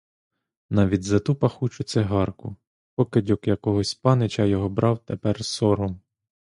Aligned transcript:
Навіть 0.69 1.03
за 1.03 1.19
ту 1.19 1.35
пахучу 1.35 1.83
цигарку, 1.83 2.55
покидьок 2.95 3.47
якогось 3.47 3.93
панича, 3.93 4.45
його 4.45 4.69
брав 4.69 4.99
тепер 5.05 5.45
сором. 5.45 6.01